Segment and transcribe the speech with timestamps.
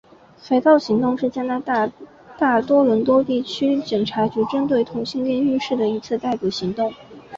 [0.35, 1.87] 肥皂行动是加拿大
[2.35, 6.91] 大多伦多地区警察局针对同性恋浴室的一次逮捕行动。